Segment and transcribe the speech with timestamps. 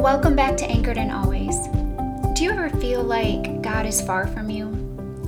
[0.00, 1.68] Welcome back to Anchored in Always.
[2.34, 4.68] Do you ever feel like God is far from you?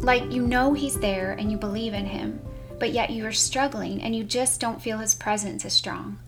[0.00, 2.40] Like you know He's there and you believe in Him,
[2.78, 6.20] but yet you are struggling and you just don't feel His presence as strong?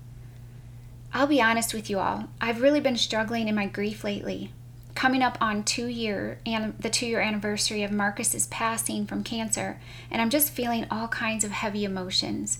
[1.15, 4.53] I'll be honest with you all, I've really been struggling in my grief lately.
[4.95, 9.81] Coming up on two year and the two year anniversary of Marcus's passing from cancer,
[10.11, 12.59] and I'm just feeling all kinds of heavy emotions.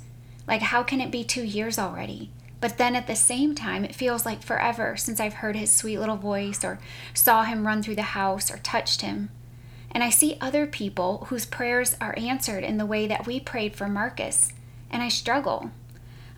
[0.49, 2.31] Like, how can it be two years already?
[2.65, 5.99] But then at the same time, it feels like forever since I've heard his sweet
[5.99, 6.79] little voice or
[7.13, 9.29] saw him run through the house or touched him.
[9.91, 13.77] And I see other people whose prayers are answered in the way that we prayed
[13.77, 14.55] for Marcus,
[14.91, 15.73] and I struggle.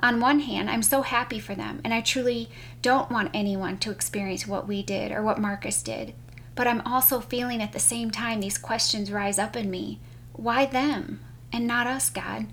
[0.00, 2.50] On one hand, I'm so happy for them, and I truly
[2.82, 6.12] don't want anyone to experience what we did or what Marcus did.
[6.56, 10.00] But I'm also feeling at the same time these questions rise up in me
[10.32, 11.20] why them
[11.52, 12.46] and not us, God?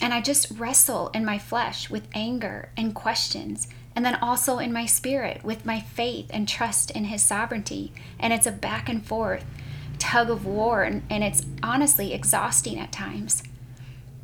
[0.00, 4.72] And I just wrestle in my flesh with anger and questions, and then also in
[4.72, 7.92] my spirit with my faith and trust in His sovereignty.
[8.18, 9.44] And it's a back and forth
[9.98, 13.42] tug of war, and, and it's honestly exhausting at times.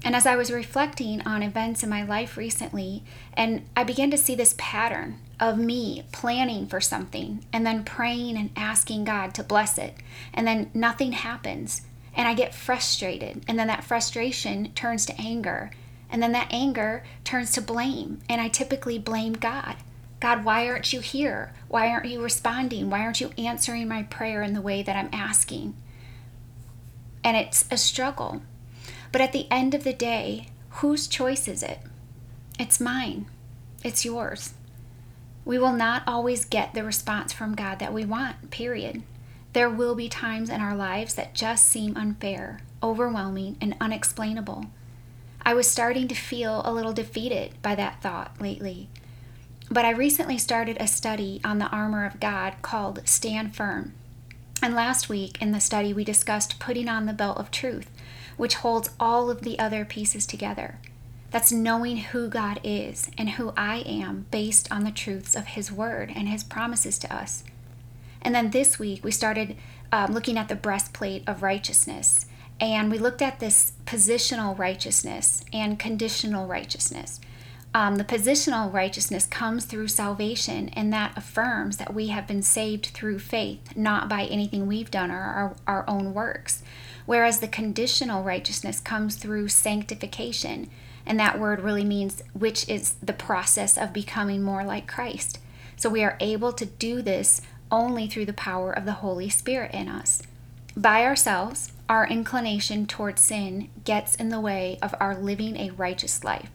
[0.02, 3.02] And as I was reflecting on events in my life recently,
[3.34, 8.36] and I began to see this pattern of me planning for something and then praying
[8.36, 9.96] and asking God to bless it,
[10.32, 11.82] and then nothing happens
[12.16, 13.44] and I get frustrated.
[13.46, 15.70] And then that frustration turns to anger.
[16.10, 18.20] And then that anger turns to blame.
[18.28, 19.76] And I typically blame God.
[20.18, 21.52] God, why aren't you here?
[21.68, 22.88] Why aren't you responding?
[22.88, 25.74] Why aren't you answering my prayer in the way that I'm asking?
[27.22, 28.40] And it's a struggle.
[29.12, 31.80] But at the end of the day, whose choice is it?
[32.58, 33.26] It's mine.
[33.84, 34.54] It's yours.
[35.44, 39.02] We will not always get the response from God that we want, period.
[39.56, 44.66] There will be times in our lives that just seem unfair, overwhelming, and unexplainable.
[45.40, 48.90] I was starting to feel a little defeated by that thought lately.
[49.70, 53.94] But I recently started a study on the armor of God called Stand Firm.
[54.60, 57.90] And last week in the study, we discussed putting on the belt of truth,
[58.36, 60.80] which holds all of the other pieces together.
[61.30, 65.72] That's knowing who God is and who I am based on the truths of His
[65.72, 67.42] Word and His promises to us.
[68.26, 69.54] And then this week, we started
[69.92, 72.26] um, looking at the breastplate of righteousness.
[72.58, 77.20] And we looked at this positional righteousness and conditional righteousness.
[77.72, 82.86] Um, the positional righteousness comes through salvation, and that affirms that we have been saved
[82.86, 86.64] through faith, not by anything we've done or our, our own works.
[87.04, 90.68] Whereas the conditional righteousness comes through sanctification,
[91.06, 95.38] and that word really means which is the process of becoming more like Christ.
[95.76, 99.72] So we are able to do this only through the power of the Holy Spirit
[99.72, 100.22] in us.
[100.76, 106.24] By ourselves, our inclination towards sin gets in the way of our living a righteous
[106.24, 106.50] life.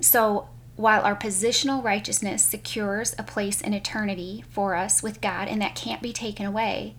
[0.00, 5.60] So, while our positional righteousness secures a place in eternity for us with God and
[5.60, 6.94] that can't be taken away,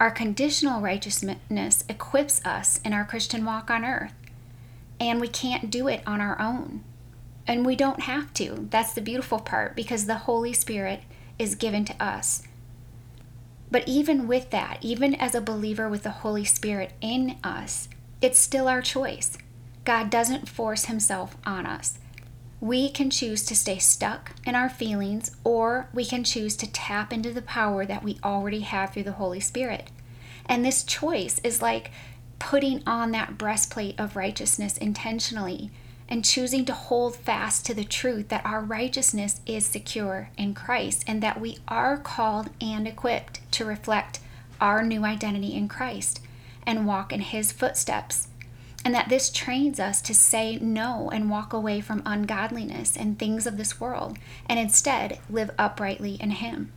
[0.00, 4.12] our conditional righteousness equips us in our Christian walk on earth.
[4.98, 6.82] And we can't do it on our own.
[7.46, 8.66] And we don't have to.
[8.70, 11.02] That's the beautiful part because the Holy Spirit
[11.38, 12.42] is given to us.
[13.70, 17.88] But even with that, even as a believer with the Holy Spirit in us,
[18.20, 19.36] it's still our choice.
[19.84, 21.98] God doesn't force himself on us.
[22.60, 27.12] We can choose to stay stuck in our feelings, or we can choose to tap
[27.12, 29.90] into the power that we already have through the Holy Spirit.
[30.46, 31.90] And this choice is like
[32.38, 35.70] putting on that breastplate of righteousness intentionally
[36.08, 41.04] and choosing to hold fast to the truth that our righteousness is secure in Christ
[41.06, 44.20] and that we are called and equipped to reflect
[44.60, 46.20] our new identity in Christ
[46.66, 48.28] and walk in His footsteps.
[48.84, 53.46] And that this trains us to say no and walk away from ungodliness and things
[53.46, 56.70] of this world and instead live uprightly in Him.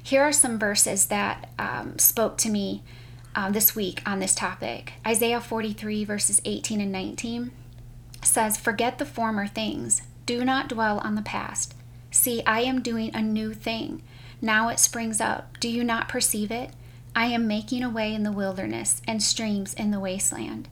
[0.00, 2.82] Here are some verses that um, spoke to me
[3.34, 7.50] uh, this week on this topic Isaiah 43, verses 18 and 19
[8.24, 11.74] says, Forget the former things, do not dwell on the past.
[12.10, 14.02] See, I am doing a new thing.
[14.40, 15.58] Now it springs up.
[15.60, 16.70] Do you not perceive it?
[17.14, 20.68] I am making a way in the wilderness and streams in the wasteland.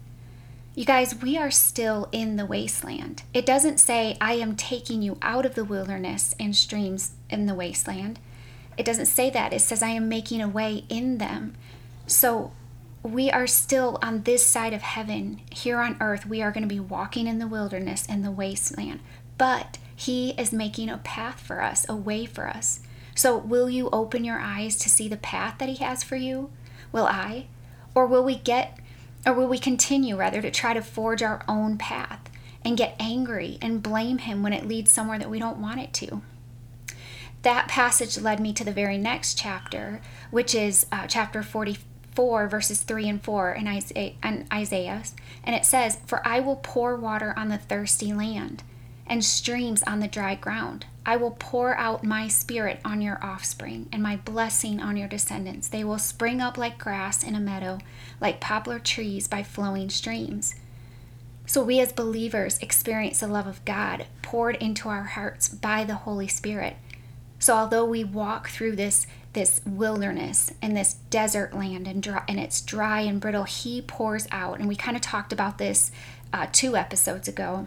[0.75, 3.23] You guys, we are still in the wasteland.
[3.35, 7.55] It doesn't say, I am taking you out of the wilderness and streams in the
[7.55, 8.19] wasteland.
[8.79, 9.53] It doesn't say that.
[9.53, 11.55] It says, I am making a way in them.
[12.07, 12.53] So
[13.03, 15.41] we are still on this side of heaven.
[15.51, 19.01] Here on earth, we are going to be walking in the wilderness and the wasteland.
[19.39, 22.81] But He is making a path for us, a way for us.
[23.15, 26.51] So, will you open your eyes to see the path that He has for you?
[26.93, 27.47] Will I?
[27.95, 28.79] Or will we get,
[29.27, 32.31] or will we continue rather to try to forge our own path
[32.65, 35.95] and get angry and blame Him when it leads somewhere that we don't want it
[35.95, 36.21] to?
[37.43, 41.43] That passage led me to the very next chapter, which is uh, chapter
[42.15, 45.03] 44, verses 3 and 4 in Isaiah, in Isaiah.
[45.45, 48.63] And it says, For I will pour water on the thirsty land
[49.07, 50.87] and streams on the dry ground.
[51.05, 55.69] I will pour out my spirit on your offspring and my blessing on your descendants.
[55.69, 57.79] They will spring up like grass in a meadow,
[58.21, 60.55] like poplar trees by flowing streams.
[61.47, 65.97] So, we as believers experience the love of God poured into our hearts by the
[65.97, 66.77] Holy Spirit.
[67.41, 72.39] So, although we walk through this this wilderness and this desert land and dry, and
[72.39, 75.91] it's dry and brittle, He pours out, and we kind of talked about this
[76.33, 77.67] uh, two episodes ago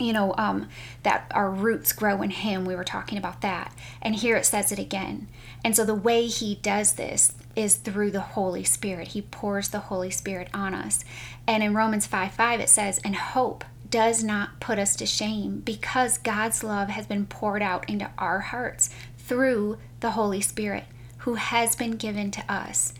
[0.00, 0.68] you know, um,
[1.02, 2.64] that our roots grow in Him.
[2.64, 3.74] We were talking about that.
[4.00, 5.28] And here it says it again.
[5.62, 9.08] And so the way He does this is through the Holy Spirit.
[9.08, 11.04] He pours the Holy Spirit on us.
[11.46, 15.60] And in Romans 5 5, it says, And hope does not put us to shame
[15.60, 20.84] because God's love has been poured out into our hearts through the Holy Spirit
[21.18, 22.94] who has been given to us.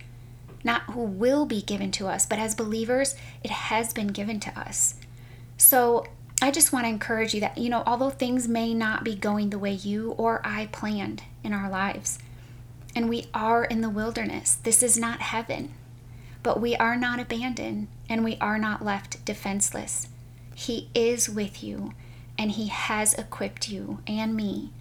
[0.63, 4.61] Not who will be given to us, but as believers, it has been given to
[4.61, 4.97] us.
[5.57, 6.07] So
[6.43, 9.51] I just want to encourage you that, you know, although things may not be going
[9.51, 12.19] the way you or I planned in our lives,
[12.95, 15.73] and we are in the wilderness, this is not heaven,
[16.43, 20.09] but we are not abandoned and we are not left defenseless.
[20.55, 21.93] He is with you
[22.39, 24.73] and He has equipped you and me.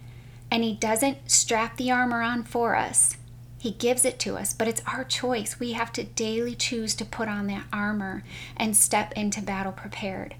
[0.50, 3.16] And He doesn't strap the armor on for us,
[3.58, 5.60] He gives it to us, but it's our choice.
[5.60, 8.24] We have to daily choose to put on that armor
[8.56, 10.34] and step into battle prepared.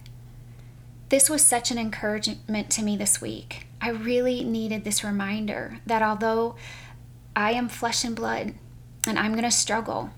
[1.10, 3.66] This was such an encouragement to me this week.
[3.80, 6.54] I really needed this reminder that although
[7.34, 8.54] I am flesh and blood
[9.06, 10.10] and I'm going to struggle,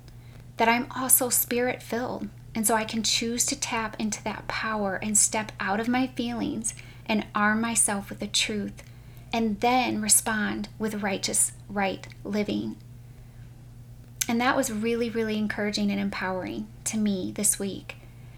[0.58, 2.28] that I'm also spirit filled.
[2.54, 6.08] And so I can choose to tap into that power and step out of my
[6.08, 6.74] feelings
[7.06, 8.82] and arm myself with the truth
[9.32, 12.76] and then respond with righteous, right living.
[14.28, 17.96] And that was really, really encouraging and empowering to me this week.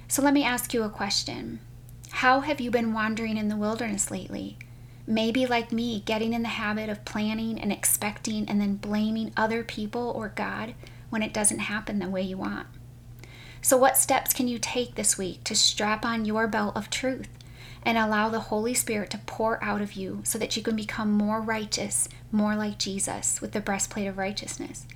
[0.09, 1.61] So let me ask you a question.
[2.11, 4.57] How have you been wandering in the wilderness lately?
[5.07, 9.63] Maybe, like me, getting in the habit of planning and expecting and then blaming other
[9.63, 10.75] people or God
[11.11, 12.67] when it doesn't happen the way you want.
[13.65, 17.31] So, what steps can you take this week to strap on your belt of truth
[17.83, 21.11] and allow the Holy Spirit to pour out of you so that you can become
[21.11, 24.87] more righteous, more like Jesus with the breastplate of righteousness?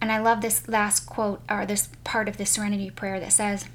[0.00, 3.66] And I love this last quote or this part of the serenity prayer that says,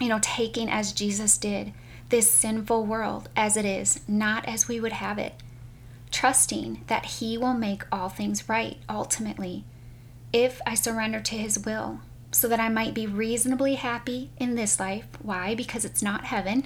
[0.00, 1.74] you know, taking as Jesus did
[2.08, 5.34] this sinful world as it is, not as we would have it,
[6.10, 9.64] trusting that He will make all things right ultimately
[10.32, 12.00] if I surrender to His will,
[12.32, 15.06] so that I might be reasonably happy in this life.
[15.20, 15.54] Why?
[15.54, 16.64] Because it's not heaven,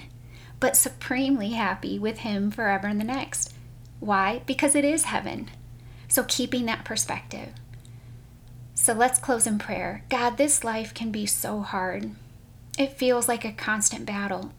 [0.59, 3.53] but supremely happy with Him forever in the next.
[3.99, 4.41] Why?
[4.45, 5.49] Because it is heaven.
[6.07, 7.49] So, keeping that perspective.
[8.73, 10.03] So, let's close in prayer.
[10.09, 12.11] God, this life can be so hard.
[12.77, 14.53] It feels like a constant battle.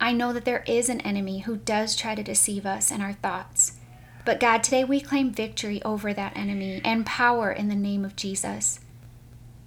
[0.00, 3.14] I know that there is an enemy who does try to deceive us and our
[3.14, 3.78] thoughts.
[4.24, 8.16] But God, today we claim victory over that enemy and power in the name of
[8.16, 8.80] Jesus.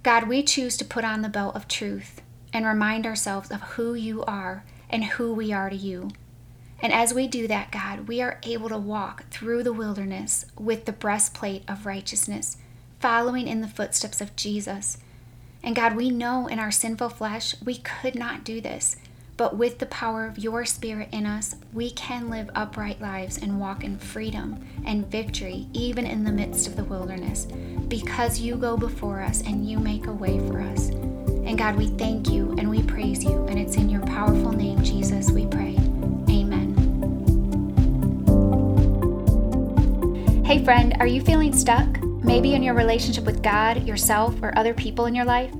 [0.04, 3.94] God, we choose to put on the belt of truth and remind ourselves of who
[3.94, 6.10] you are and who we are to you.
[6.80, 10.84] And as we do that, God, we are able to walk through the wilderness with
[10.84, 12.58] the breastplate of righteousness,
[13.00, 14.98] following in the footsteps of Jesus
[15.64, 18.96] and God, we know in our sinful flesh we could not do this.
[19.36, 23.58] But with the power of your Spirit in us, we can live upright lives and
[23.60, 27.46] walk in freedom and victory, even in the midst of the wilderness,
[27.88, 30.90] because you go before us and you make a way for us.
[30.90, 33.44] And God, we thank you and we praise you.
[33.46, 35.74] And it's in your powerful name, Jesus, we pray.
[36.30, 36.70] Amen.
[40.44, 42.00] Hey, friend, are you feeling stuck?
[42.22, 45.52] Maybe in your relationship with God, yourself, or other people in your life?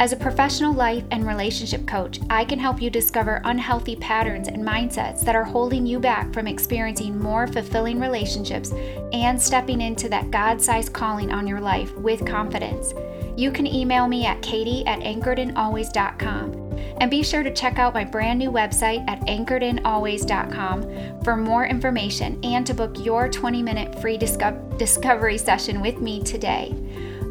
[0.00, 4.64] As a professional life and relationship coach, I can help you discover unhealthy patterns and
[4.64, 8.72] mindsets that are holding you back from experiencing more fulfilling relationships
[9.12, 12.94] and stepping into that God sized calling on your life with confidence.
[13.36, 16.66] You can email me at katie at anchoredinalways.com.
[17.00, 22.38] And be sure to check out my brand new website at anchoredinalways.com for more information
[22.44, 26.72] and to book your 20 minute free discovery session with me today.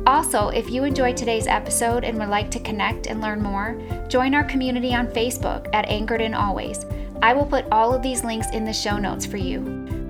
[0.08, 4.34] Also, if you enjoyed today's episode and would like to connect and learn more, join
[4.34, 6.86] our community on Facebook at Anchored in Always.
[7.22, 9.60] I will put all of these links in the show notes for you.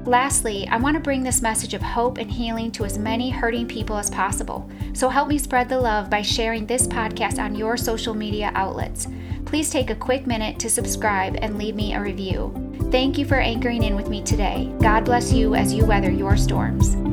[0.06, 3.68] Lastly, I want to bring this message of hope and healing to as many hurting
[3.68, 4.70] people as possible.
[4.94, 9.08] So help me spread the love by sharing this podcast on your social media outlets.
[9.46, 12.54] Please take a quick minute to subscribe and leave me a review.
[12.92, 14.72] Thank you for anchoring in with me today.
[14.80, 17.07] God bless you as you weather your storms.